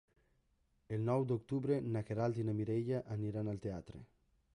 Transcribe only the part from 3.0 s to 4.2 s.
aniran al teatre.